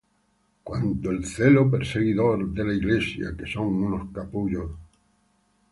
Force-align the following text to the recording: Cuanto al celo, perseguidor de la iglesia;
Cuanto 0.63 1.09
al 1.11 1.23
celo, 1.25 1.69
perseguidor 1.69 2.49
de 2.55 2.63
la 2.65 2.73
iglesia; 2.73 3.35